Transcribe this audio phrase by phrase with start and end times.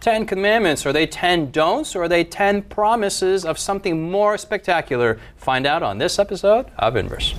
[0.00, 0.86] Ten Commandments?
[0.86, 5.20] Are they ten don'ts or are they ten promises of something more spectacular?
[5.36, 7.34] Find out on this episode of Inverse.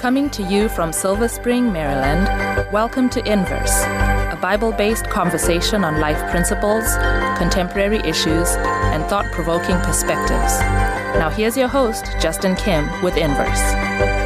[0.00, 2.26] Coming to you from Silver Spring, Maryland,
[2.72, 6.96] welcome to Inverse, a Bible based conversation on life principles,
[7.38, 8.48] contemporary issues,
[8.90, 10.58] and thought provoking perspectives.
[11.16, 14.25] Now, here's your host, Justin Kim, with Inverse.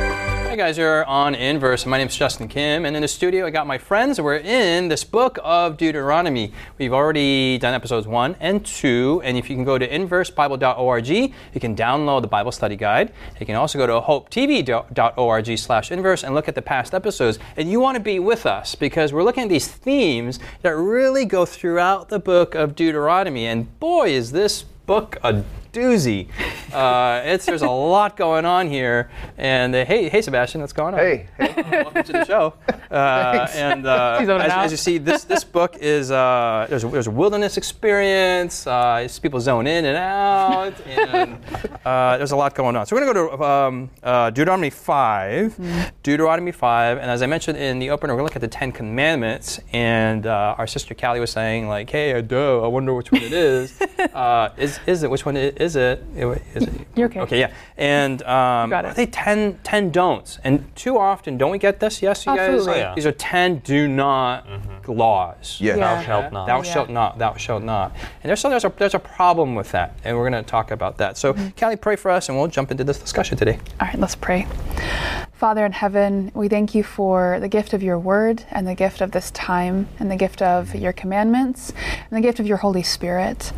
[0.60, 1.86] Guys, you're on Inverse.
[1.86, 4.20] My name is Justin Kim, and in the studio I got my friends.
[4.20, 6.52] We're in this book of Deuteronomy.
[6.76, 11.32] We've already done episodes one and two, and if you can go to inversebible.org, you
[11.58, 13.10] can download the Bible study guide.
[13.40, 17.38] You can also go to hopetv.org slash inverse and look at the past episodes.
[17.56, 21.24] And you want to be with us because we're looking at these themes that really
[21.24, 23.46] go throughout the book of Deuteronomy.
[23.46, 25.42] And boy, is this book a
[25.72, 26.28] doozy.
[26.72, 29.10] Uh, it's there's a lot going on here.
[29.38, 31.00] And uh, hey, hey, Sebastien, what's going on?
[31.00, 31.49] Hey, hey.
[31.70, 32.54] welcome to the show.
[32.90, 37.06] Uh, and uh, as, as, you see, this this book is uh, there's, a, there's
[37.06, 38.66] a wilderness experience.
[38.66, 41.38] Uh, people zone in and out, and
[41.84, 42.86] uh, there's a lot going on.
[42.86, 43.90] So we're gonna go to um,
[44.32, 45.82] Deuteronomy 5, mm-hmm.
[46.02, 48.72] Deuteronomy 5, and as I mentioned in the opener, we're gonna look at the Ten
[48.72, 49.60] Commandments.
[49.72, 53.80] And our sister Callie was saying like, hey, duh, I wonder which one it is.
[54.58, 56.04] is is it which one is it?
[56.56, 56.86] Is it?
[56.96, 57.20] You're okay.
[57.20, 57.52] Okay, yeah.
[57.76, 58.88] And um, Got it.
[58.88, 60.40] are they 10, 10 don'ts?
[60.42, 62.02] And too often, don't we get this?
[62.02, 62.66] Yes, you Absolutely.
[62.74, 62.76] guys?
[62.76, 62.94] yeah.
[62.94, 64.92] These are 10 do not Mm-hmm.
[64.92, 65.58] laws.
[65.60, 65.76] Yes.
[65.76, 65.76] Yeah.
[65.76, 66.46] Thou shalt not.
[66.46, 66.62] Thou Yeah.
[66.72, 67.18] shalt not.
[67.18, 67.92] Thou shalt not.
[68.22, 69.96] And there's, so there's, a, there's a problem with that.
[70.04, 71.16] And we're going to talk about that.
[71.18, 71.48] So, Mm-hmm.
[71.58, 73.58] Callie, pray for us and we'll jump into this discussion today.
[73.80, 74.46] All right, let's pray.
[75.32, 79.00] Father in heaven, we thank you for the gift of your word and the gift
[79.00, 81.72] of this time and the gift of your commandments
[82.10, 83.52] and the gift of your Holy Spirit.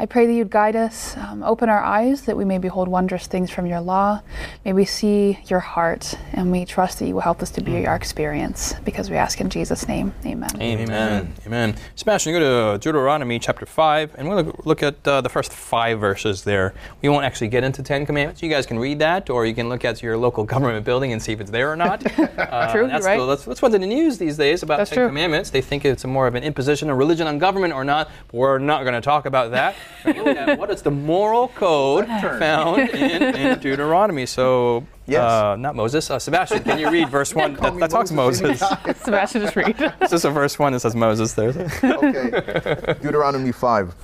[0.00, 3.28] I pray that you'd guide us, um, open our eyes that we may behold wondrous
[3.28, 4.20] things from your law.
[4.64, 7.86] May we see your heart and we trust that you will help us to be
[7.86, 10.12] our experience because we ask in Jesus' name.
[10.24, 10.50] Amen.
[10.60, 11.34] Amen.
[11.46, 11.74] Amen.
[11.94, 15.52] Sebastien, go to Deuteronomy chapter 5, and we're going to look at uh, the first
[15.52, 16.74] five verses there.
[17.02, 18.42] We won't actually get into Ten Commandments.
[18.42, 21.22] You guys can read that, or you can look at your local government building and
[21.22, 22.04] see if it's there or not.
[22.38, 23.18] Uh, True, that's, right.
[23.18, 25.06] the- that's, that's what's in the news these days about That's Ten true.
[25.08, 25.50] Commandments.
[25.50, 28.10] They think it's more of an imposition of religion on government or not.
[28.28, 29.74] But we're not going to talk about that.
[30.04, 34.24] We're look at what is the moral code found in, in Deuteronomy.
[34.26, 35.22] So, Yes.
[35.22, 36.10] uh, not Moses.
[36.10, 37.54] Uh, Sebastien, can you read verse 1?
[37.54, 38.60] That, that talks Moses.
[39.04, 39.76] Sebastien, just read.
[40.00, 41.48] This is a verse 1 that says Moses there.
[41.82, 42.94] okay.
[43.00, 43.94] Deuteronomy 5.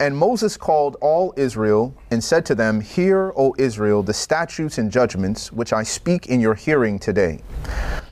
[0.00, 4.90] And Moses called all Israel and said to them, Hear, O Israel, the statutes and
[4.90, 7.40] judgments which I speak in your hearing today,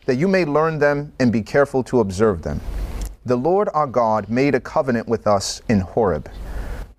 [0.06, 2.60] that you may learn them and be careful to observe them.
[3.26, 6.30] The Lord our God made a covenant with us in Horeb.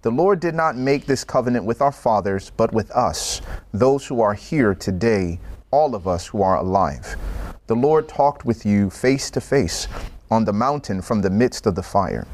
[0.04, 3.40] The Lord did not make this covenant with our fathers, but with us,
[3.72, 5.40] those who are here today,
[5.70, 7.16] all of us who are alive.
[7.68, 9.88] The Lord talked with you face to face
[10.32, 12.26] on the mountain from the midst of the fire.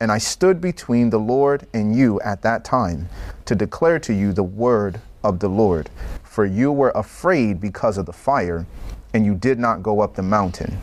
[0.00, 3.08] And I stood between the Lord and you at that time
[3.44, 5.90] to declare to you the word of the Lord.
[6.24, 8.66] For you were afraid because of the fire,
[9.12, 10.78] and you did not go up the mountain.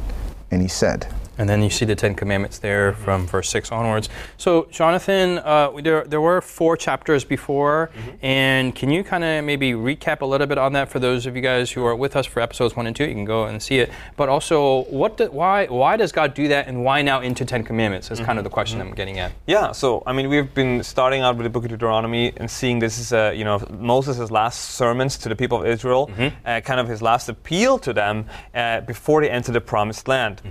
[0.50, 4.09] And he said, And then you see the Ten Commandments there from verse 6 onwards.
[4.38, 7.90] So, Jonathan, uh, there, there were four chapters before,
[8.22, 11.36] and can you kind of maybe recap a little bit on that for those of
[11.36, 13.06] you guys who are with us for episodes 1 and 2?
[13.06, 13.92] You can go and see it.
[14.18, 17.63] But also, what do, why, why does God do that, and why now into Ten
[17.63, 19.31] Commandments is kind of the question I'm getting at.
[19.48, 22.80] Yeah, so I mean, we've been starting out with the Book of Deuteronomy and seeing
[22.80, 26.12] this is, uh, you know, Moses' last sermons to the people of Israel,
[26.46, 30.42] uh, kind of his last appeal to them uh, before they enter the Promised Land.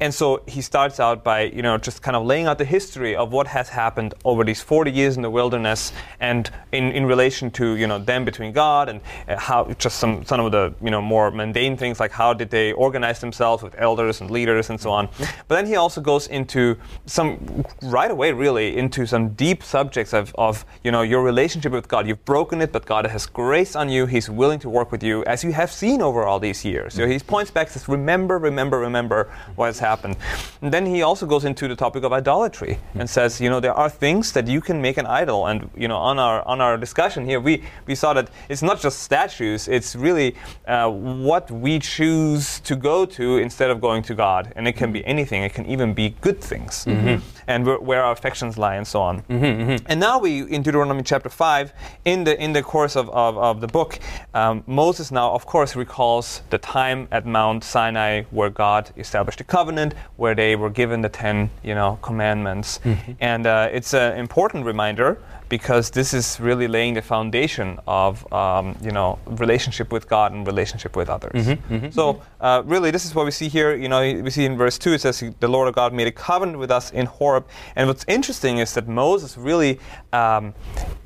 [0.00, 3.16] And so he starts out by, you know, just kind of laying out the history
[3.16, 7.50] of what has happened over these 40 years in the wilderness, and in, in relation
[7.52, 10.90] to, you know, them between God and uh, how just some some of the, you
[10.90, 14.80] know, more mundane things like how did they organize themselves with elders and leaders and
[14.80, 15.08] so on.
[15.48, 20.34] But then he also goes into some right away really into some deep subjects of,
[20.36, 22.06] of you know your relationship with God.
[22.06, 24.06] You've broken it, but God has grace on you.
[24.06, 26.94] He's willing to work with you as you have seen over all these years.
[26.94, 30.16] So he points back says, remember, remember, remember what has happened.
[30.62, 33.06] And then he also goes into the topic of idolatry and hmm.
[33.06, 35.46] says, you know, there are things that you can make an idol.
[35.46, 38.80] And you know, on our on our discussion here, we we saw that it's not
[38.80, 39.68] just statues.
[39.68, 40.34] It's really
[40.66, 44.52] uh, what we choose to go to instead of going to God.
[44.56, 45.10] And it can be hmm.
[45.10, 45.42] anything.
[45.42, 46.84] It can even be good things.
[46.84, 47.22] Mm-hmm.
[47.46, 49.22] And where, where our affections lie, and so on.
[49.22, 49.86] Mm-hmm, mm-hmm.
[49.86, 51.72] And now we in Deuteronomy chapter five,
[52.04, 53.98] in the in the course of, of, of the book,
[54.34, 59.44] um, Moses now, of course, recalls the time at Mount Sinai where God established the
[59.44, 62.80] covenant, where they were given the ten, you know, commandments.
[63.20, 65.16] And uh, it's an important reminder
[65.48, 70.44] because this is really laying the foundation of um, you know relationship with God and
[70.46, 71.46] relationship with others.
[71.46, 73.74] Mm-hmm, So uh, really, this is what we see here.
[73.76, 76.12] You know, we see in verse two it says the Lord of God made a
[76.12, 77.46] covenant with us in Horeb.
[77.76, 79.78] And what's interesting is that Moses really
[80.12, 80.52] um,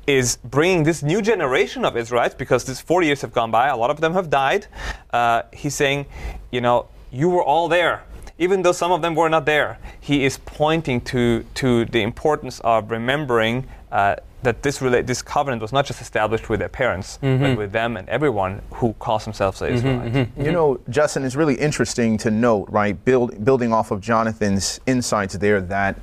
[0.07, 3.67] is bringing this new generation of Israelites because these 40 years have gone by.
[3.67, 4.65] A lot of them have died.
[5.11, 6.07] Uh, he's saying,
[6.51, 8.01] you know, you were all there
[8.43, 12.59] even though some of them were not there, he is pointing to, to the importance
[12.59, 17.17] of remembering uh, that this, rela- this covenant was not just established with their parents,
[17.21, 17.55] but mm-hmm.
[17.55, 20.13] with them and everyone who calls themselves an mm-hmm, Israelite.
[20.13, 24.81] Mm-hmm, you know, Justin, it's really interesting to note, right, build, building off of Jonathan's
[24.85, 25.97] insights there, that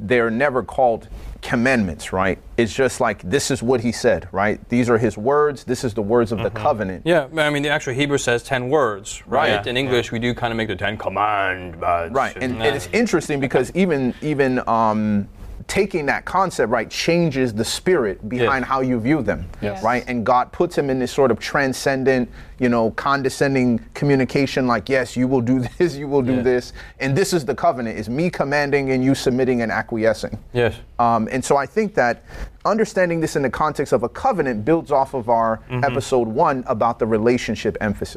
[0.00, 1.06] they're never called
[1.44, 2.38] commandments, right?
[2.56, 4.66] It's just like this is what he said, right?
[4.70, 5.62] These are his words.
[5.64, 7.02] This is the words of the covenant.
[7.04, 9.56] Yeah, I mean, the actual Hebrew says 10 words, right?
[9.58, 9.66] Right.
[9.66, 12.14] In English, we do kind of make the 10 commandments.
[12.14, 15.28] Right, and, and it's interesting because even even um,
[15.66, 18.68] taking that concept right changes the spirit behind Yes.
[18.68, 19.82] how you view them, Yes.
[19.82, 20.04] right?
[20.06, 24.66] And God puts him in this sort of transcendent, you know, condescending communication.
[24.66, 26.42] Like, yes, you will do this, you will do Yeah.
[26.42, 30.38] this, and this is the covenant: is me commanding and you submitting and acquiescing.
[30.52, 30.74] Yes.
[30.98, 32.22] Um, and so I think that
[32.64, 36.98] understanding this in the context of a covenant builds off of our episode one about
[36.98, 38.16] the relationship emphasis.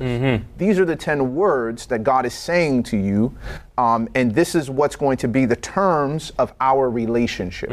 [0.58, 3.36] These are the 10 words that God is saying to you,
[3.78, 7.70] um, and this is what's going to be the terms of our relationship.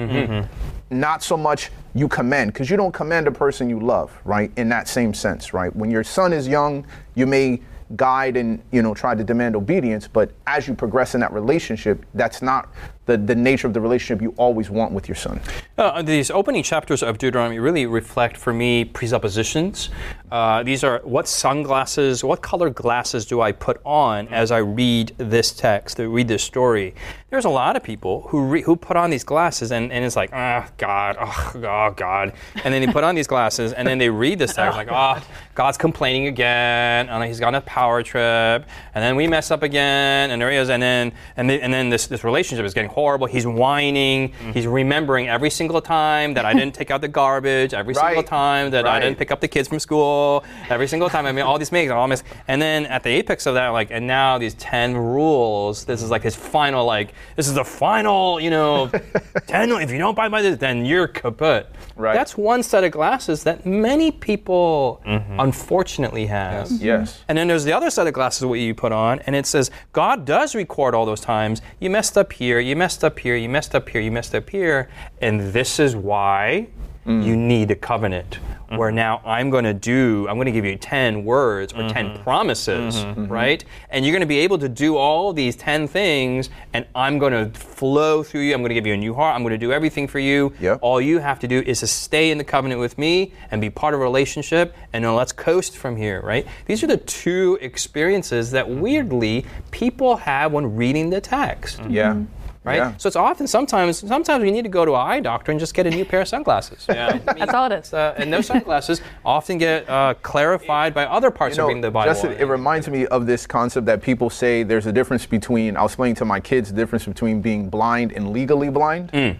[0.90, 4.50] Not so much you commend, because you don't commend a person you love, right?
[4.56, 5.74] In that same sense, right?
[5.74, 7.60] When your son is young, you may
[7.96, 12.04] guide and you know try to demand obedience but as you progress in that relationship
[12.14, 12.70] that's not
[13.06, 15.40] the, the nature of the relationship you always want with your son
[15.76, 19.90] Uh, these opening chapters of Deuteronomy really reflect for me presuppositions.
[20.30, 25.12] Uh, these are what sunglasses, what color glasses do I put on as I read
[25.18, 26.94] this text, to read this story?
[27.30, 30.14] There's a lot of people who re- who put on these glasses and, and it's
[30.14, 32.32] like, ah, God, oh, oh, God.
[32.62, 35.20] And then they put on these glasses and then they read this text like, oh,
[35.54, 40.30] God's complaining again, and he's on a power trip, and then we mess up again,
[40.30, 43.26] and there he is, and then and, and then this, this relationship is getting horrible.
[43.26, 44.52] He's whining, mm-hmm.
[44.52, 48.70] he's remembering every single time that I didn't take out the garbage, every single time
[48.70, 51.26] that I didn't pick up the kids from school, every single time.
[51.26, 53.90] I mean, all these makes, all this, and then at the apex of that, like,
[53.90, 55.84] and now these ten rules.
[55.84, 58.90] This is like his final, like, this is the final, you know,
[59.46, 59.70] ten.
[59.70, 61.66] If you don't buy by this, then you're kaput.
[61.96, 62.14] Right.
[62.14, 65.38] That's one set of glasses that many people mm-hmm.
[65.38, 66.70] unfortunately have.
[66.70, 69.46] yes And then there's the other set of glasses what you put on, and it
[69.46, 71.62] says God does record all those times.
[71.78, 74.50] You messed up here, you messed up here, you messed up here, you messed up
[74.50, 74.88] here,
[75.20, 76.68] and this is why
[77.06, 77.24] Mm.
[77.24, 78.38] you need a covenant.
[78.64, 78.76] Mm-hmm.
[78.76, 81.92] Where now I'm going to do, I'm going to give you 10 words or 10
[81.92, 82.22] mm-hmm.
[82.22, 83.26] promises, mm-hmm.
[83.26, 83.62] right?
[83.90, 87.32] And you're going to be able to do all these 10 things, and I'm going
[87.32, 88.54] to flow through you.
[88.54, 89.36] I'm going to give you a new heart.
[89.36, 90.54] I'm going to do everything for you.
[90.60, 90.78] Yep.
[90.80, 93.68] All you have to do is to stay in the covenant with me and be
[93.68, 96.46] part of a relationship, and then let's coast from here, right?
[96.64, 102.16] These are the two experiences that weirdly people have when reading the text, yeah
[102.64, 102.76] right?
[102.76, 102.96] Yeah.
[102.96, 105.74] So it's often sometimes sometimes we need to go to an eye doctor and just
[105.74, 106.86] get a new pair of sunglasses.
[106.94, 107.92] Yeah, That's all it is.
[107.92, 111.80] Uh, and those sunglasses often get uh, clarified by other parts You of know, reading
[111.82, 112.08] the body.
[112.08, 115.82] Justin, it reminds me of this concept that people say there's a difference between, I
[115.82, 119.10] was explaining to my kids the difference between being blind and legally blind.
[119.12, 119.36] Mm.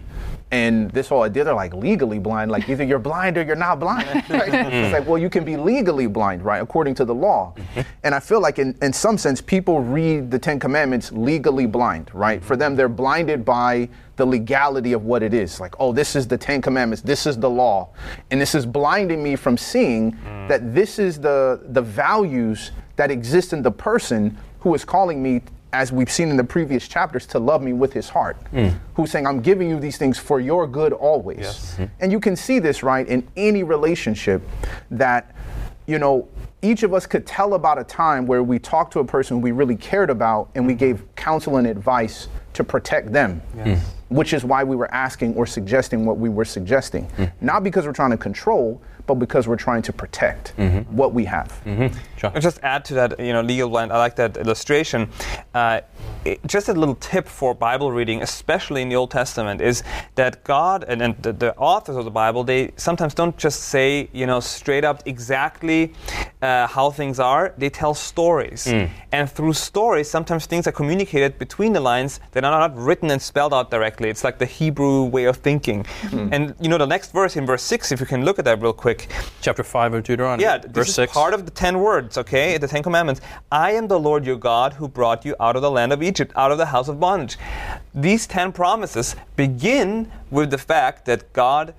[0.55, 3.79] And this whole idea, they're like legally blind, like either you're blind or you're not
[3.79, 4.07] blind.
[4.29, 4.53] right?
[4.53, 7.53] It's like, well, you can be legally blind, right, according to the law.
[7.55, 7.81] Mm-hmm.
[8.03, 12.09] And I feel like, in, in some sense, people read the Ten Commandments legally blind,
[12.13, 12.43] right?
[12.43, 15.59] For them, they're blinded by the legality of what it is.
[15.59, 17.89] Like, oh, this is the Ten Commandments, this is the law.
[18.31, 20.47] And this is blinding me from seeing Mm.
[20.47, 25.41] that this is the, the values that exist in the person who is calling me,
[25.75, 28.37] as we've seen in the previous chapters, to love me with his heart.
[28.51, 28.69] Hmm.
[28.93, 31.75] Who's saying, I'm giving you these things for your good always.
[31.75, 31.85] Hmm.
[31.99, 34.41] And you can see this, right, in any relationship
[34.91, 35.35] that,
[35.85, 36.29] you know,
[36.61, 39.51] each of us could tell about a time where we talked to a person we
[39.51, 43.41] really cared about and we gave counsel and advice to protect them.
[43.61, 43.73] Hmm.
[44.07, 47.11] Which is why we were asking or suggesting what we were suggesting.
[47.41, 50.53] Not because we're trying to control, but because we're trying to protect
[50.89, 51.51] what we have.
[52.35, 53.91] I'll just add to that, you know, legal blind.
[53.91, 55.09] I like that illustration.
[55.53, 55.81] Uh,
[56.23, 59.83] it- just a little tip for Bible reading, especially in the Old Testament, is
[60.15, 64.09] that God and, and the, the authors of the Bible they sometimes don't just say,
[64.13, 65.93] you know, straight up exactly
[66.41, 67.53] uh, how things are.
[67.57, 68.67] They tell stories,
[69.11, 73.21] and through stories, sometimes things are communicated between the lines that are not written and
[73.21, 74.09] spelled out directly.
[74.09, 75.85] It's like the Hebrew way of thinking.
[76.33, 78.61] And you know, the next verse in verse six, if you can look at that
[78.61, 78.94] real quick,
[79.41, 81.13] Chapter 5 of Deuteronomy, yeah, verse is 6.
[81.13, 82.57] part of the ten words, okay?
[82.57, 83.21] The Ten Commandments.
[83.51, 86.31] I am the Lord your God who brought you out of the land of Egypt,
[86.35, 87.37] out of the house of bondage.
[87.93, 91.73] These ten promises begin with the fact that God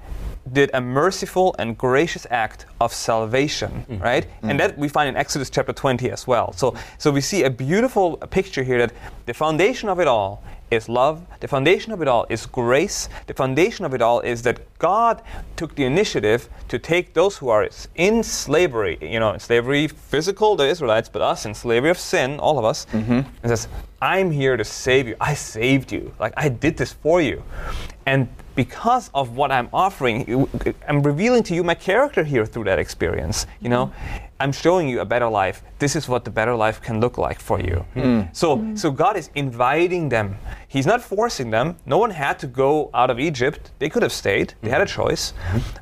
[0.53, 4.03] did a merciful and gracious act of salvation, mm-hmm.
[4.03, 4.27] right?
[4.43, 4.59] And mm-hmm.
[4.59, 6.53] that we find in Exodus chapter 20 as well.
[6.53, 8.93] So, so we see a beautiful picture here that
[9.27, 11.25] the foundation of it all is love.
[11.41, 13.09] The foundation of it all is grace.
[13.27, 15.23] The foundation of it all is that God
[15.57, 20.57] took the initiative to take those who are in slavery, you know, in slavery physical,
[20.57, 23.13] the Israelites, but us in slavery of sin, all of us, mm-hmm.
[23.13, 23.69] and says,
[24.03, 25.17] I'm here to save you.
[25.21, 26.13] I saved you.
[26.19, 27.43] Like, I did this for you.
[28.05, 30.49] And because of what I'm offering,
[30.89, 33.47] I'm revealing to you my character here through that experience.
[33.61, 34.25] You know, mm-hmm.
[34.41, 35.63] I'm showing you a better life.
[35.79, 37.85] This is what the better life can look like for you.
[37.95, 38.35] Mm.
[38.37, 38.77] So, mm-hmm.
[38.77, 40.37] so God is inviting them.
[40.69, 41.77] He's not forcing them.
[41.87, 43.71] No one had to go out of Egypt.
[43.79, 44.55] They could have stayed.
[44.63, 45.03] They had a mm-hmm.
[45.03, 45.33] choice.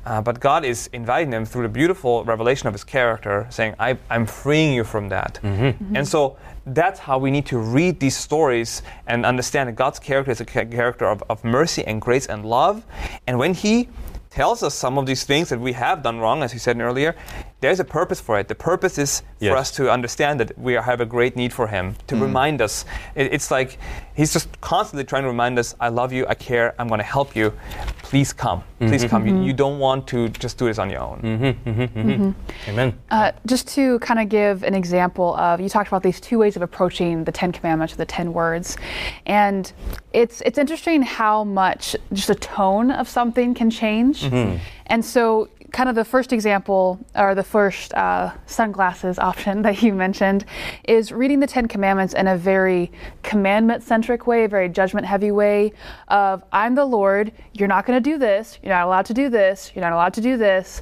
[0.05, 3.97] Uh, but God is inviting them through the beautiful revelation of His character, saying, I,
[4.09, 5.39] "I'm freeing you from that."
[5.95, 10.31] And so that's how we need to read these stories and understand that God's character
[10.31, 12.83] is a character of, of mercy and grace and love.
[13.27, 13.89] And when He
[14.35, 17.15] tells us some of these things that we have done wrong, as you said earlier,
[17.61, 18.49] there's a purpose for it.
[18.49, 19.51] The purpose is Yes.
[19.51, 22.21] for us to understand that we have a great need for Him, to mm.
[22.21, 22.85] remind us.
[23.15, 23.79] It- it's like
[24.13, 27.11] He's just constantly trying to remind us, I love you, I care, I'm going to
[27.17, 27.53] help you.
[28.03, 28.63] Please come.
[28.79, 29.09] Please mm-hmm.
[29.09, 29.27] come.
[29.27, 29.43] You, mm-hmm.
[29.43, 31.19] you don't want to just do this on your own.
[31.21, 32.69] Mm-hmm.
[32.69, 32.93] Amen.
[33.09, 36.55] Uh, just to kind of give an example of, you talked about these two ways
[36.55, 38.77] of approaching the Ten Commandments or the Ten Words,
[39.25, 39.71] and
[40.15, 44.23] it's it's interesting how much just the tone of something can change.
[44.87, 49.93] And so, kind of the first example or the first uh, sunglasses option that you
[49.93, 50.45] mentioned
[50.87, 52.91] is reading the Ten Commandments in a very
[53.23, 55.73] commandment-centric way, a very judgment-heavy way.
[56.07, 57.33] Of I'm the Lord.
[57.53, 58.57] You're not going to do this.
[58.63, 59.71] You're not allowed to do this.
[59.75, 60.81] You're not allowed to do this.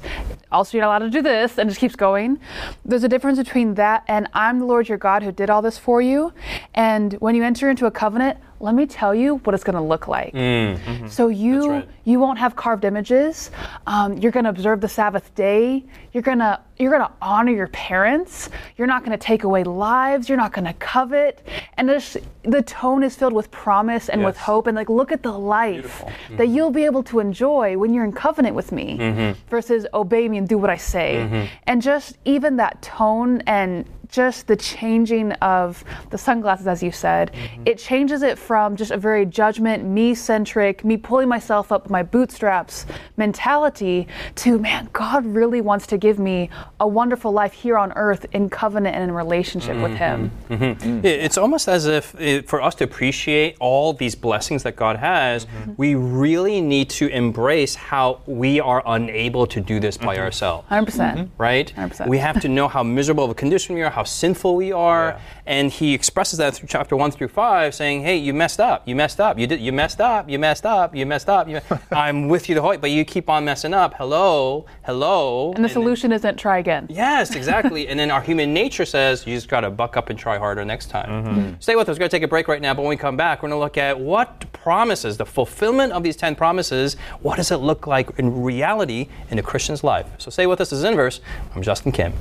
[0.52, 2.38] Also, you're not allowed to do this, and it just keeps going.
[2.84, 5.78] There's a difference between that and I'm the Lord your God who did all this
[5.78, 6.32] for you.
[6.74, 9.82] And when you enter into a covenant, let me tell you what it's going to
[9.82, 10.32] look like.
[10.32, 11.06] Mm, mm-hmm.
[11.08, 11.88] So you right.
[12.04, 13.50] you won't have carved images.
[13.86, 15.84] Um, you're going to observe the Sabbath day.
[16.12, 18.48] You're gonna you're gonna honor your parents.
[18.78, 20.30] You're not going to take away lives.
[20.30, 21.46] You're not going to covet.
[21.76, 24.66] And this, the tone is filled with promise and with hope.
[24.66, 26.36] And like, look at the life mm-hmm.
[26.38, 29.38] that you'll be able to enjoy when you're in covenant with me, mm-hmm.
[29.50, 31.50] versus obey me and do what I say.
[31.66, 37.32] And just even that tone and just the changing of the sunglasses, as you said,
[37.32, 37.62] mm-hmm.
[37.66, 41.90] it changes it from just a very judgment, me centric, me pulling myself up with
[41.90, 44.06] my bootstraps mentality
[44.36, 48.48] to, man, God really wants to give me a wonderful life here on earth in
[48.48, 50.30] covenant and in relationship with Him.
[50.48, 50.64] Mm-hmm.
[50.64, 51.06] Mm-hmm.
[51.06, 54.96] It- It's almost as if it, for us to appreciate all these blessings that God
[54.96, 60.68] has, we really need to embrace how we are unable to do this by ourselves.
[60.70, 60.84] 100%.
[60.84, 61.72] percent Right?
[61.76, 62.06] 100%.
[62.06, 65.08] We have to know how miserable of a condition we are, how sinful we are,
[65.08, 65.18] Yeah.
[65.46, 68.82] and he expresses that through chapter one through five, saying, "Hey, you messed up.
[68.86, 69.38] You messed up.
[69.38, 69.60] You did.
[69.60, 70.28] You messed up.
[70.28, 70.94] You messed up.
[70.94, 71.48] You messed up.
[71.48, 71.60] You,
[71.92, 73.94] I'm with you the whole, but you keep on messing up.
[73.98, 76.86] Hello, hello." And the then- solution isn't try again.
[76.90, 77.88] Yes, exactly.
[77.88, 80.64] and then our human nature says you just got to buck up and try harder
[80.64, 81.24] next time.
[81.24, 81.54] Mm-hmm.
[81.60, 81.94] Stay with us.
[81.96, 83.58] We're going to take a break right now, but when we come back, we're going
[83.58, 87.86] to look at what promises, the fulfillment of these 10 promises, what does it look
[87.86, 90.06] like in reality in a Christian's life?
[90.16, 91.20] So stay with us as Inverse.
[91.54, 92.14] I'm Justin Kim.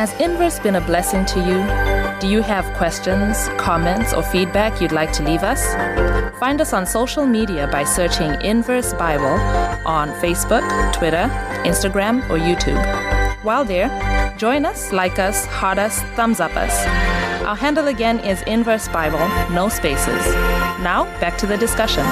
[0.00, 1.58] Has Inverse been a blessing to you?
[2.18, 5.62] Do you have questions, comments, or feedback you'd like to leave us?
[6.40, 9.36] Find us on social media by searching Inverse Bible
[9.84, 11.28] on Facebook, Twitter,
[11.66, 12.82] Instagram, or YouTube.
[13.44, 13.90] While there,
[14.38, 17.25] join us, like us, heart us, thumbs up us.
[17.46, 19.20] Our handle again is Inverse Bible,
[19.54, 20.26] no spaces.
[20.82, 22.04] Now, back to the discussion.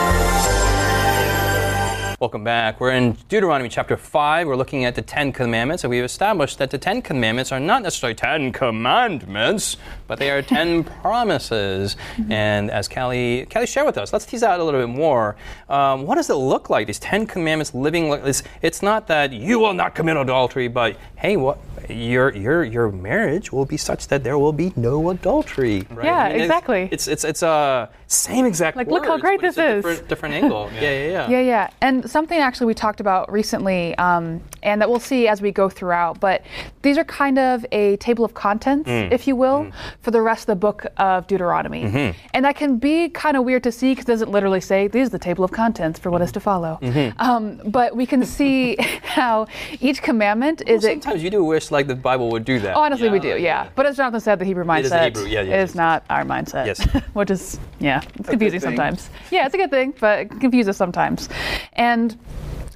[2.20, 2.80] Welcome back.
[2.80, 4.46] We're in Deuteronomy chapter 5.
[4.46, 7.82] We're looking at the Ten Commandments, and we've established that the Ten Commandments are not
[7.82, 9.76] necessarily Ten Commandments,
[10.06, 11.96] but they are Ten Promises.
[12.30, 15.34] And as Callie, Callie shared with us, let's tease out a little bit more.
[15.68, 18.44] Um, what does it look like, these Ten Commandments living like this?
[18.62, 21.58] It's not that you will not commit adultery, but hey, what?
[21.88, 25.86] Your, your, your marriage will be such that there will be no adultery.
[25.90, 26.04] Right?
[26.06, 26.88] Yeah, it's- exactly.
[26.90, 29.82] It's it's it's a uh, same exact Like, look how great this is.
[29.82, 30.70] Different, different angle.
[30.74, 31.28] yeah, yeah, yeah.
[31.30, 31.70] Yeah, yeah.
[31.80, 35.68] And something actually we talked about recently, um, and that we'll see as we go
[35.68, 36.42] throughout, but
[36.82, 39.70] these are kind of a table of contents, if you will,
[40.02, 42.14] for the rest of the book of Deuteronomy.
[42.34, 45.04] And that can be kind of weird to see because it doesn't literally say, this
[45.06, 46.78] is the table of contents for what is to follow.
[47.18, 49.46] Um, but we can see how
[49.80, 50.84] each commandment is.
[50.84, 52.75] a- Sometimes you do wish like the Bible would do that.
[52.76, 53.69] Oh, Honestly, we do, yeah.
[53.75, 56.04] But as Jonathan said, the Hebrew mindset is the Hebrew, yeah, yes, is yes, not
[56.09, 56.66] our mindset.
[56.66, 56.83] Yes.
[57.12, 59.11] Which is, yeah, it's confusing sometimes.
[59.31, 61.28] Yeah, it's a good thing, but it confuses sometimes.
[61.75, 62.16] And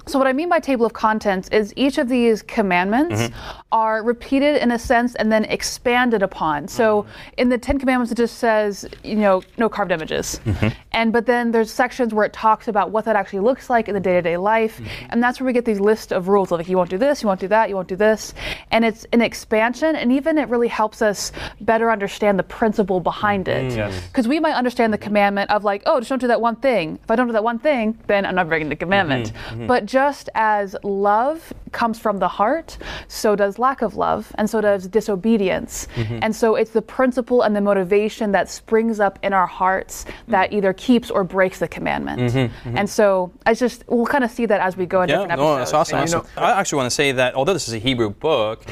[0.09, 3.59] so, what I mean by table of contents is each of these commandments mm-hmm.
[3.71, 6.67] are repeated in a sense and then expanded upon.
[6.67, 7.11] So mm-hmm.
[7.37, 10.39] in the Ten Commandments, it just says, you know, no carved images.
[10.45, 10.69] Mm-hmm.
[10.91, 13.93] And but then there's sections where it talks about what that actually looks like in
[13.93, 16.77] the day-to-day life, and that's where we get these list of rules of like you
[16.77, 18.33] won't do this, you won't do that, you won't do this,
[18.71, 23.47] and it's an expansion, and even it really helps us better understand the principle behind
[23.47, 23.69] it.
[24.07, 26.99] Because we might understand the commandment of like, oh, just don't do that one thing.
[27.03, 29.31] If I don't do that one thing, then I'm not breaking the commandment.
[29.67, 29.98] But just
[30.35, 32.77] as love comes from the heart,
[33.07, 35.87] so does lack of love, and so does disobedience.
[35.95, 36.19] Mm-hmm.
[36.21, 40.49] And so it's the principle and the motivation that springs up in our hearts that
[40.49, 40.57] mm-hmm.
[40.57, 42.21] either keeps or breaks the commandment.
[42.21, 45.17] Mm-hmm, and so I just we'll kind of see that as we go in Yeah,
[45.17, 45.71] different no, episodes.
[45.71, 45.99] that's awesome.
[45.99, 46.31] And you awesome.
[46.37, 48.65] I actually want to say that although this is a Hebrew book,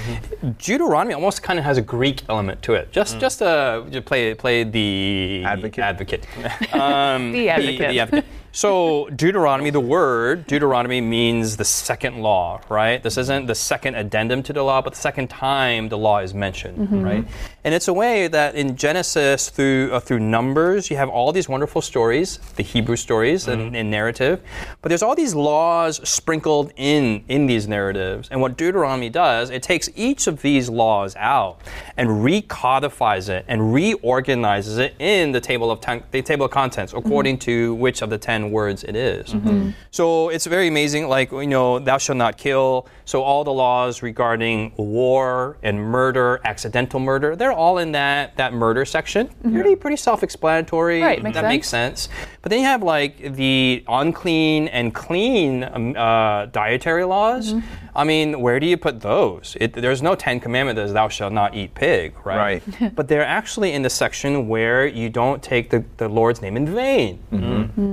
[0.60, 2.92] Deuteronomy almost kind of has a Greek element to it.
[2.92, 3.20] Just, mm.
[3.20, 5.84] just uh, to play play the Advocate.
[5.84, 6.28] Advocate.
[6.74, 7.90] Um, The advocate.
[7.90, 8.26] the advocate.
[8.58, 13.04] So Deuteronomy, the word Deuteronomy means the second law, right?
[13.04, 16.34] This isn't the second addendum to the law, but the second time the law is
[16.34, 17.04] mentioned, mm-hmm.
[17.04, 17.28] right?
[17.64, 21.48] And it's a way that in Genesis through uh, through Numbers, you have all these
[21.48, 23.76] wonderful stories, the Hebrew stories and, mm-hmm.
[23.76, 24.42] and narrative,
[24.82, 28.28] but there's all these laws sprinkled in in these narratives.
[28.32, 31.60] And what Deuteronomy does, it takes each of these laws out
[31.96, 36.94] and recodifies it and reorganizes it in the table of ten, the table of contents
[36.94, 37.52] according mm-hmm.
[37.52, 39.34] to which of the ten words it is.
[39.34, 39.72] Mm-hmm.
[39.92, 41.08] So it's very amazing.
[41.08, 42.88] Like you know, thou shalt not kill.
[43.06, 48.54] So all the laws regarding war and murder, accidental murder, they're all in that that
[48.54, 49.27] murder section.
[49.27, 49.54] Mm-hmm.
[49.54, 51.01] Pretty pretty self-explanatory.
[51.01, 52.10] Right, makes that makes sense.
[52.48, 57.54] But then you have like the unclean and clean um, uh, dietary laws.
[57.94, 59.58] I mean, where do you put those?
[59.60, 62.62] It, there's no Ten Commandment that says thou shalt not eat pig, right?
[62.80, 62.96] Right.
[62.96, 66.74] but they're actually in the section where you don't take the, the Lord's name in
[66.74, 67.20] vain.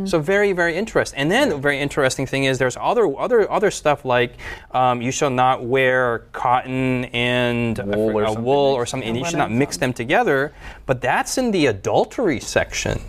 [0.06, 1.18] So very, very interesting.
[1.18, 4.34] And then the very interesting thing is there's other other other stuff like
[4.70, 9.18] um, you shall not wear cotton and I Wool or something wool or something, and
[9.18, 10.52] you should not mix them together.
[10.86, 13.00] But that's in the adultery section.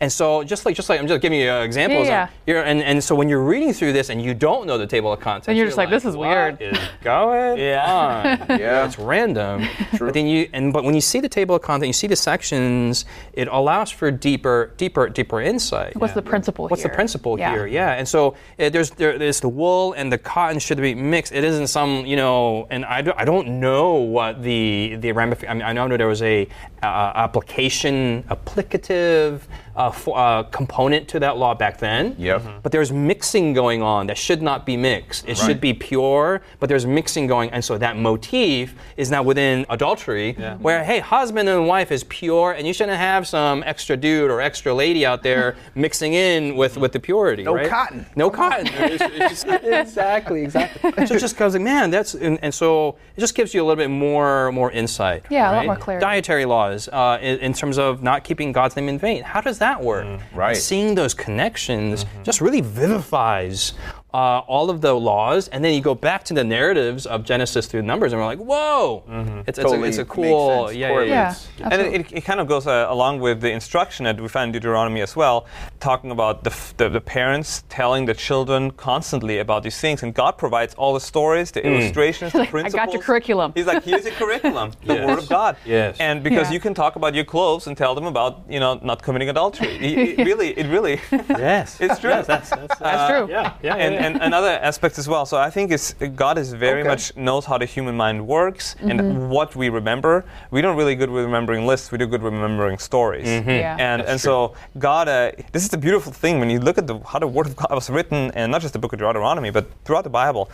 [0.00, 2.06] And so just like just like I'm just giving you uh, examples.
[2.06, 4.78] Yeah, of- you're, and, and so when you're reading through this and you don't know
[4.78, 8.38] the table of contents, And you're just like, "This is "What weird." is going Yeah.
[8.48, 8.58] on?
[8.58, 8.84] Yeah.
[8.86, 9.66] it's random.
[9.98, 12.16] But then you and but when you see the table of contents, you see the
[12.16, 15.96] sections, it allows for deeper, deeper, deeper insight.
[15.96, 16.90] What's the principle What's here?
[16.90, 17.52] the principle Yeah.
[17.52, 17.66] here?
[17.66, 21.32] Yeah, and so uh, there's there, there's the wool and the cotton should be mixed.
[21.32, 25.50] It isn't some you know, and I, do, I don't know what the the ramifications.
[25.50, 26.46] I, mean, I know there was a
[26.82, 29.40] uh, application applicative
[29.76, 32.14] uh, for, uh, component to that law back then.
[32.18, 32.40] Yep.
[32.40, 32.58] Mm-hmm.
[32.62, 35.28] But there's mixing going on that should not be mixed.
[35.28, 39.66] It should be pure, but there's mixing going, and so that motif is now within
[39.68, 40.86] adultery, where mm-hmm.
[40.86, 44.74] hey, husband and wife is pure, and you shouldn't have some extra dude or extra
[44.74, 47.42] lady out there mixing in with with the purity.
[47.42, 47.68] No right?
[47.68, 48.06] cotton.
[48.16, 48.66] No cotton.
[48.84, 51.06] It's- it's just- exactly, exactly.
[51.06, 53.64] So it just goes like, man, that's and, and so it just gives you a
[53.64, 55.24] little bit more more insight.
[55.30, 56.04] Yeah, a lot more clarity.
[56.04, 59.22] Dietary laws uh, in, in terms of not keeping God's name in vain.
[59.22, 60.06] How does that work?
[60.06, 60.20] Mm.
[60.34, 60.56] Right.
[60.56, 62.22] Seeing those connections mm-hmm.
[62.22, 63.74] just really vivifies.
[64.14, 67.66] Uh, all of the laws, and then you go back to the narratives of Genesis
[67.66, 69.02] through Numbers, and we're like, "Whoa,
[69.48, 70.76] it's, it's, a, it's a makes cool, sense.
[70.78, 71.48] yeah, yeah, Correlates.
[71.58, 71.68] yeah.
[71.68, 74.28] Yeah, And it, it, it kind of goes uh, along with the instruction that we
[74.28, 75.46] find in Deuteronomy as well,
[75.80, 80.04] talking about the, f- the, the parents telling the children constantly about these things.
[80.04, 82.84] And God provides all the stories, the illustrations, the I principles.
[82.86, 83.50] got your curriculum.
[83.56, 85.06] He's like, here's your curriculum, the Yes.
[85.08, 85.56] Word of God.
[85.66, 85.96] Yes.
[85.98, 86.54] And because Yeah.
[86.54, 89.74] you can talk about your clothes and tell them about, you know, not committing adultery.
[89.74, 92.10] It, it really, it really, Yes, it's true.
[92.10, 93.26] Yes, that's, that's, That's true.
[93.28, 94.03] yeah, yeah, and, yeah.
[94.03, 95.24] and another aspect as well.
[95.26, 96.88] So I think it's, God is very Okay.
[96.88, 98.90] much knows how the human mind works Mm-hmm.
[98.90, 100.24] and what we remember.
[100.50, 101.90] We don't really good with remembering lists.
[101.92, 103.26] We do good with remembering stories.
[103.26, 103.50] Mm-hmm.
[103.50, 103.76] Yeah.
[103.78, 106.98] And and so God, uh, this is the beautiful thing when you look at the,
[107.00, 109.64] how the Word of God was written, and not just the Book of Deuteronomy, but
[109.84, 110.50] throughout the Bible.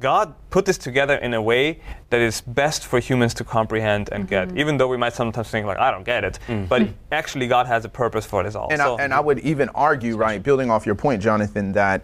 [0.00, 4.24] God put this together in a way that is best for humans to comprehend and
[4.28, 4.54] Mm-hmm.
[4.54, 4.58] get.
[4.58, 7.84] Even though we might sometimes think like, I don't get it, but actually God has
[7.84, 8.68] a purpose for this all.
[8.70, 12.02] And, So- I, and I would even argue, right, building off your point, Jonathan, that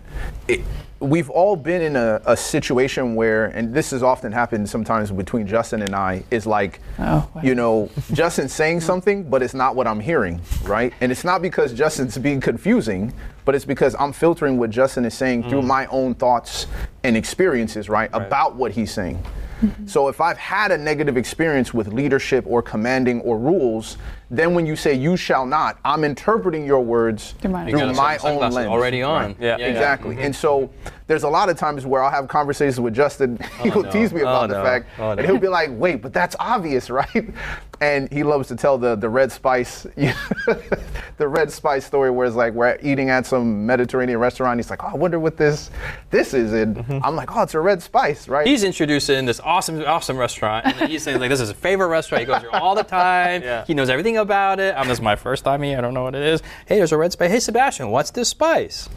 [0.49, 0.61] it,
[1.03, 5.47] we've all been in a, a situation where, and this has often happened sometimes between
[5.47, 7.43] Justin and I, is like, Oh, wow.
[7.43, 10.93] you know, Justin's saying something, but it's not what I'm hearing, right?
[11.01, 13.13] And it's not because Justin's being confusing,
[13.45, 15.67] but it's because I'm filtering what Justin is saying through mm.
[15.67, 16.67] my own thoughts
[17.03, 19.23] and experiences, right, about what he's saying.
[19.63, 19.87] Mm-hmm.
[19.87, 23.97] So if I've had a negative experience with leadership or commanding or rules,
[24.31, 28.19] then when you say you shall not, I'm interpreting your words Through my- through my
[28.19, 28.57] own lens.
[28.69, 29.23] already on.
[29.29, 29.37] Right.
[29.41, 29.47] Yeah.
[29.51, 29.67] Yeah, yeah.
[29.67, 30.19] exactly.
[30.21, 30.71] And so
[31.07, 33.39] there's a lot of times where I'll have conversations with Justin.
[33.61, 33.91] Oh, he'll no.
[33.91, 34.65] tease me about Oh, the no.
[34.65, 35.11] fact, Oh, no.
[35.13, 37.09] and he'll be like, "Wait, but that's obvious, right?"
[37.81, 40.81] And he loves to tell the the red spice, the
[41.19, 44.59] the red spice story where it's like we're eating at some Mediterranean restaurant.
[44.59, 45.71] He's like, oh, I wonder what this
[46.11, 46.53] this is.
[46.53, 46.99] And mm-hmm.
[47.05, 48.47] I'm like, oh, it's a red spice, right?
[48.47, 52.21] He's introducing this awesome, awesome restaurant, and he's saying like, "This is his favorite restaurant.
[52.23, 53.43] He goes here all the time.
[53.43, 53.65] Yeah.
[53.65, 54.75] He knows everything about it.
[54.77, 55.79] I'm this is my first time here.
[55.79, 56.43] I don't know what it is.
[56.67, 57.31] Hey, there's a red spice.
[57.31, 58.89] Hey, Sebastien, what's this spice?"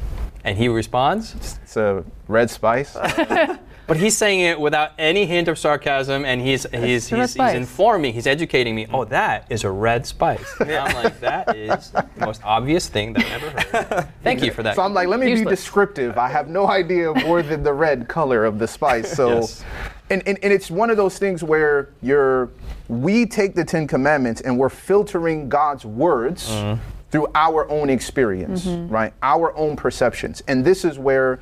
[0.46, 2.94] And he responds, it's a red spice.
[3.88, 8.14] but he's saying it without any hint of sarcasm, and he's he's he's, he's informing,
[8.14, 8.86] he's educating me.
[8.94, 10.46] Oh, that is a red spice.
[10.60, 14.08] And I'm like, that is the most obvious thing that I've ever heard.
[14.24, 14.76] Thank you for that.
[14.76, 16.16] So I'm like, let me be descriptive.
[16.20, 19.12] I have no idea more than the red color of the spice.
[19.12, 19.66] So, Yes.
[20.12, 22.52] and, and, and it's one of those things where you're,
[22.88, 26.80] we take the Ten Commandments and we're filtering God's words mm-hmm.
[27.16, 28.92] Through our own experience, mm-hmm.
[28.94, 29.14] right?
[29.24, 30.44] Our own perceptions.
[30.50, 31.40] And this is where,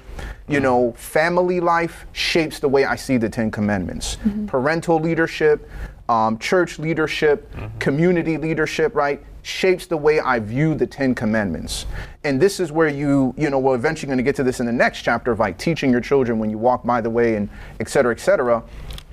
[0.47, 4.17] you know, family life shapes the way I see the Ten Commandments.
[4.17, 4.45] Mm-hmm.
[4.45, 5.67] Parental leadership,
[6.09, 7.75] um, church leadership, mm-hmm.
[7.79, 9.19] community leadership, right?
[9.45, 11.85] shapes the way I view the Ten Commandments.
[12.23, 14.65] And this is where you, you know, we're eventually going to get to this in
[14.65, 17.49] the next chapter of like teaching your children when you walk by the way and
[17.81, 18.63] et cetera, et cetera,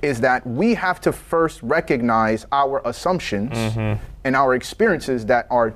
[0.01, 3.51] is that we have to first recognize our assumptions
[4.23, 5.73] and our experiences that are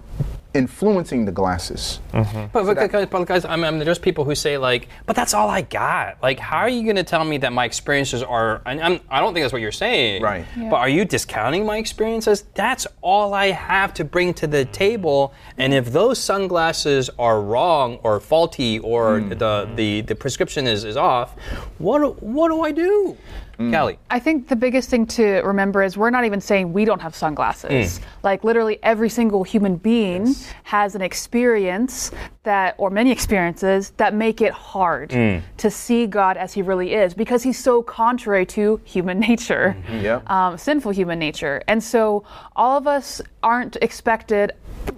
[0.55, 1.99] influencing the glasses.
[2.13, 2.45] Mm-hmm.
[2.51, 5.49] But, but, guys, but guys, I mean, there's people who say like, but that's all
[5.49, 6.21] I got.
[6.21, 8.61] Like, how are you going to tell me that my experiences are?
[8.65, 10.21] And I'm, I don't think that's what you're saying.
[10.21, 10.45] Right.
[10.57, 10.69] Yeah.
[10.69, 12.45] But are you discounting my experiences?
[12.53, 15.33] That's all I have to bring to the table.
[15.57, 19.37] And if those sunglasses are wrong or faulty or mm.
[19.37, 21.37] the, the the prescription is, is off,
[21.77, 23.17] what what do I do,
[23.59, 23.71] Mm.
[23.71, 23.99] Callie?
[24.09, 27.15] I think the biggest thing to remember is we're not even saying we don't have
[27.15, 27.99] sunglasses.
[27.99, 28.01] Mm.
[28.23, 32.11] Like literally every single human being has an experience
[32.43, 35.41] that or many experiences that make it hard mm.
[35.57, 39.75] to see God as he really is because he's so contrary to human nature.
[39.87, 40.05] Mm-hmm.
[40.05, 40.29] Yep.
[40.29, 41.61] Um, sinful human nature.
[41.67, 42.23] And so
[42.55, 44.53] all of us aren't expected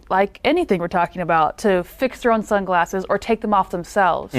[0.10, 4.34] like anything we're talking about to fix their own sunglasses or take them off themselves.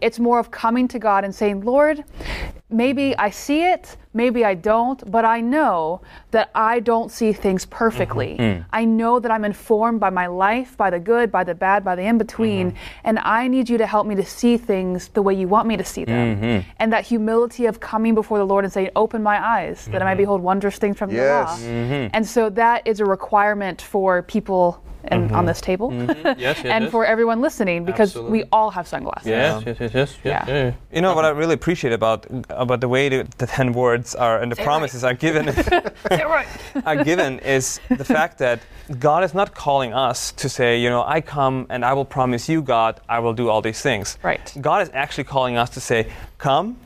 [0.00, 2.04] It's more of coming to God and saying, "Lord,
[2.70, 6.00] maybe I see it, maybe I don't, but I know
[6.30, 7.76] that I don't see things mm-hmm.
[7.76, 8.36] perfectly.
[8.38, 8.64] Mm.
[8.72, 11.94] I know that I'm informed by my life, by the good, by the bad, by
[11.94, 13.00] the in between, mm-hmm.
[13.04, 15.76] and I need you to help me to see things the way you want me
[15.76, 16.36] to see them.
[16.36, 16.70] Mm-hmm.
[16.78, 20.04] And that humility of coming before the Lord and saying, Open my eyes, that I
[20.04, 21.60] might behold wondrous things from Yes.
[21.60, 22.10] the law.
[22.12, 25.46] And so that is a requirement for people and on mm-hmm.
[25.46, 26.26] this table mm-hmm.
[26.40, 26.90] Yes, yes, and yes.
[26.90, 28.42] for everyone listening because Absolutely.
[28.42, 29.26] we all have sunglasses.
[29.26, 30.72] Yes, yes, yes, yes, yes, Yeah.
[30.92, 34.40] You know what I really appreciate about about the way the, the ten words are
[34.40, 35.48] and the promises are given
[36.86, 38.60] are given is the fact that
[38.98, 42.48] God is not calling us to say, you know, I come and I will promise
[42.48, 44.18] you, God, I will do all these things.
[44.22, 44.52] Right.
[44.60, 46.76] God is actually calling us to say, come,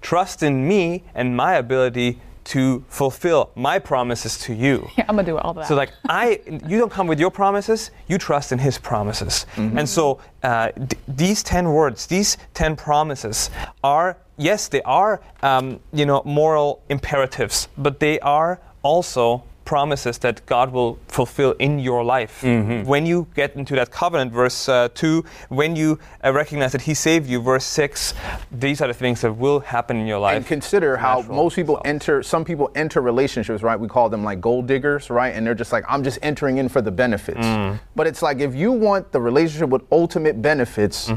[0.00, 4.88] trust in me and my ability to fulfill my promises to you.
[4.98, 5.66] Yeah, I'm gonna do all that.
[5.66, 7.90] So like I, you don't come with your promises.
[8.08, 9.46] You trust in His promises.
[9.56, 13.50] And so uh, d- these ten words, these ten promises,
[13.82, 20.46] are yes, they are um, you know moral imperatives, but they are also promises that
[20.46, 22.42] God will fulfill in your life.
[22.86, 26.94] When you get into that covenant, verse uh, 2, when you uh, recognize that He
[26.94, 28.14] saved you, verse 6,
[28.50, 30.36] these are the things that will happen in your life.
[30.36, 31.88] and consider how most people results.
[31.88, 35.54] enter some people enter relationships right we call them like gold diggers right and they're
[35.64, 37.78] just like i'm just entering in for the benefits Mm.
[37.96, 41.10] but it's like if you want the relationship with ultimate benefits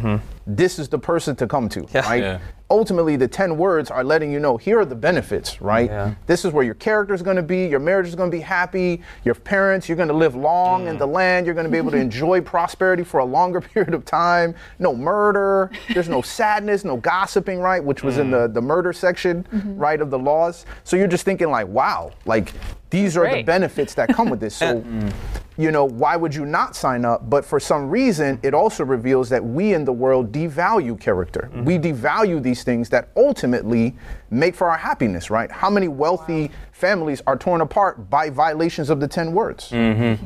[0.48, 1.98] this is the person to come to Mm-hmm.
[1.98, 2.10] Yeah.
[2.10, 2.40] right Yeah.
[2.72, 5.90] Ultimately the 10 words are letting you know here are the benefits right?
[5.90, 6.14] Yeah.
[6.28, 8.42] this is where your character is going to be your marriage is going to be
[8.42, 11.14] happy your parents you're going to live long in the Mm.
[11.14, 14.54] land you're going to be able to enjoy prosperity for a longer period of time.
[14.78, 17.84] No murder there's no sadness no gossiping right?
[17.84, 20.66] Which was in the, the murder section right of the laws.
[20.84, 22.54] So you're just thinking like wow like
[22.90, 24.60] these are the benefits that come with this.
[24.70, 25.14] So mm.
[25.58, 27.30] you know why would you not sign up?
[27.30, 31.50] But for some reason it also reveals that we in the world devalue character.
[31.54, 31.64] Mm-hmm.
[31.64, 33.96] We devalue these things that ultimately
[34.32, 35.50] make for our happiness right?
[35.50, 40.26] How many wealthy families are torn apart by violations of the 10 words mm-hmm.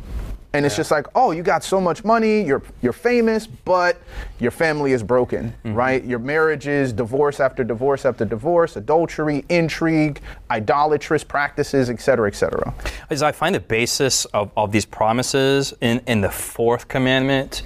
[0.54, 4.00] And it's just like, oh, you got so much money, you're you're famous, but
[4.40, 6.04] your family is broken, right?
[6.06, 12.36] Your marriage is divorce after divorce after divorce, adultery, intrigue, idolatrous practices, et cetera, et
[12.36, 12.74] cetera.
[13.10, 17.64] is I find the basis of, of these promises in, in the fourth commandment.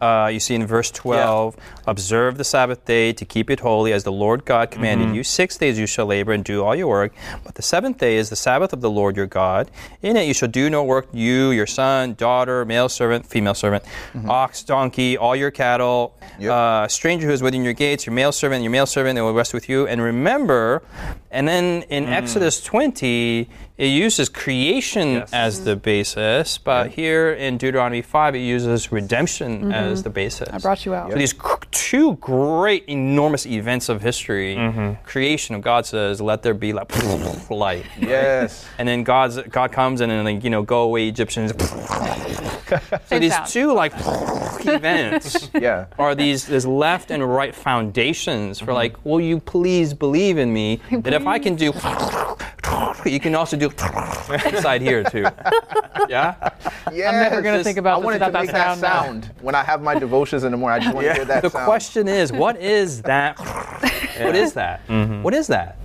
[0.00, 1.56] Uh, you see in verse 12,
[1.90, 5.24] observe the Sabbath day to keep it holy as the Lord God commanded you.
[5.24, 7.12] Six days you shall labor and do all your work,
[7.44, 9.68] but the seventh day is the Sabbath of the Lord your God.
[10.00, 13.82] In it you shall do no work, you, your son, daughter, male servant, female servant,
[14.28, 16.50] ox, donkey, all your cattle, Yep.
[16.52, 19.34] uh, stranger who is within your gates, your male servant, your male servant, they will
[19.34, 19.86] rest with you.
[19.88, 20.82] And remember,
[21.30, 22.12] and then in hmm.
[22.12, 25.32] Exodus 20, it uses creation Yes.
[25.32, 25.80] as the hmm.
[25.80, 29.72] basis, but here in Deuteronomy 5, it uses redemption mm-hmm.
[29.72, 30.48] as the basis.
[30.52, 31.12] I brought you out.
[31.12, 31.38] So these c-
[31.70, 35.02] two great, enormous events of history, mm-hmm.
[35.04, 36.90] creation of God says, "Let there be like
[37.50, 38.66] light," Yes.
[38.78, 41.52] and then God's God comes in and like you know, go away Egyptians.
[42.68, 43.48] so Same these sound.
[43.48, 43.92] two like
[44.66, 45.86] events Yeah.
[45.98, 48.74] are these this left and right foundations for mm-hmm.
[48.74, 51.72] like, will you please believe in me that if I can do,
[53.04, 53.70] you can also do
[54.52, 55.26] inside here too.
[56.08, 56.34] Yeah.
[56.92, 57.12] Yes.
[57.14, 59.24] I'm never gonna Just- think about I this wanted to without make that that sound.
[59.24, 60.80] sound when I have my devotions in the morning.
[60.80, 61.66] I just want to hear that The sound.
[61.66, 63.38] question is, what is that?
[64.24, 64.80] What is that?
[65.22, 65.76] What is that?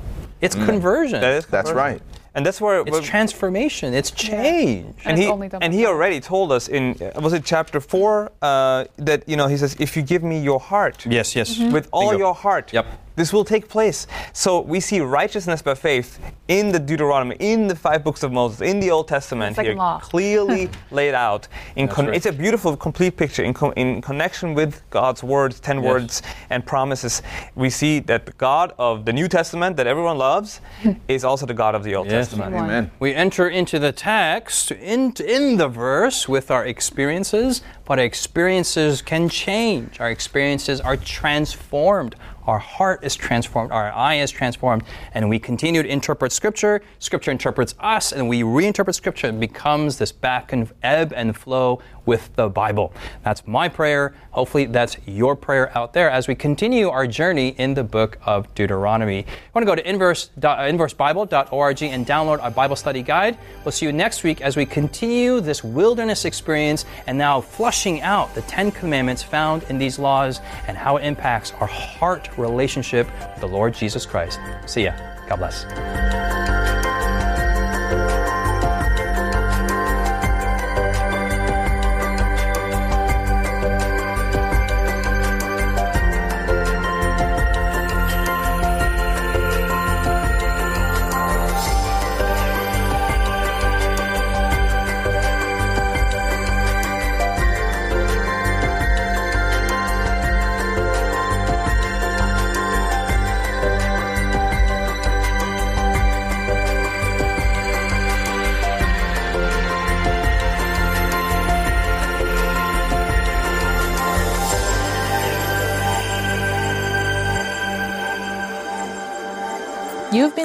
[0.41, 1.21] It's conversion.
[1.21, 1.93] That is That's conversion.
[1.93, 2.01] right.
[2.33, 3.93] And that's where it's transformation.
[3.93, 4.95] It's change.
[5.05, 5.91] and it's he only done and by he God.
[5.93, 9.75] already told us in uh, was it chapter four uh, that you know he says
[9.79, 11.49] if you give me your heart Yes, yes.
[11.57, 11.71] Mm-hmm.
[11.75, 12.25] with all Bingo.
[12.25, 12.85] your heart Yep.
[13.15, 17.75] This will take place so we see righteousness by faith in the Deuteronomy in the
[17.75, 19.99] five books of Moses in the Old Testament second here law.
[19.99, 22.15] clearly laid out in con- right.
[22.15, 25.85] it's a beautiful complete picture in, co- in connection with God's words ten Yes.
[25.85, 27.21] words and promises
[27.55, 30.61] we see that the God of the New Testament that everyone loves
[31.07, 32.27] is also the God of the Old Yes.
[32.27, 32.63] Testament One.
[32.65, 32.91] Amen.
[32.99, 39.01] We enter into the text, in, in the verse, with our experiences, but our experiences
[39.01, 39.99] can change.
[39.99, 42.15] Our experiences are transformed.
[42.47, 46.81] Our heart is transformed, our eye is transformed, and we continue to interpret Scripture.
[46.99, 49.27] Scripture interprets us, and we reinterpret Scripture.
[49.27, 52.93] It becomes this back and ebb and flow with the Bible.
[53.23, 54.13] That's my prayer.
[54.31, 58.53] Hopefully, that's your prayer out there as we continue our journey in the book of
[58.53, 59.19] Deuteronomy.
[59.19, 63.37] You want to go to inverse, uh, inversebible.org and download our Bible study guide.
[63.63, 68.33] We'll see you next week as we continue this wilderness experience and now flushing out
[68.35, 73.41] the Ten Commandments found in these laws and how it impacts our heart relationship with
[73.41, 74.39] the Lord Jesus Christ.
[74.65, 74.93] See ya.
[75.27, 76.64] God bless.